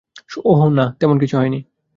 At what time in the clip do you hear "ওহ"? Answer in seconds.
0.45-0.69